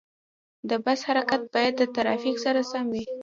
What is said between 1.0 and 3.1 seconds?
حرکت باید د ترافیک سره سم وي.